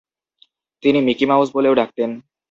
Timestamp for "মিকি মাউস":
1.01-1.49